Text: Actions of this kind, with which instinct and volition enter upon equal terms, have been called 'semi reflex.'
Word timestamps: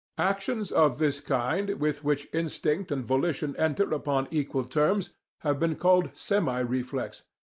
Actions 0.17 0.71
of 0.71 0.97
this 0.97 1.19
kind, 1.19 1.79
with 1.79 2.03
which 2.03 2.27
instinct 2.33 2.91
and 2.91 3.05
volition 3.05 3.55
enter 3.57 3.93
upon 3.93 4.27
equal 4.31 4.63
terms, 4.65 5.11
have 5.41 5.59
been 5.59 5.75
called 5.75 6.09
'semi 6.15 6.59
reflex.' 6.61 7.21